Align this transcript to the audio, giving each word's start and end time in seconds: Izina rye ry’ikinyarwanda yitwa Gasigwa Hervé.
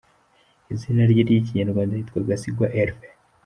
Izina 0.73 1.03
rye 1.11 1.21
ry’ikinyarwanda 1.25 1.93
yitwa 1.99 2.19
Gasigwa 2.29 2.67
Hervé. 2.75 3.07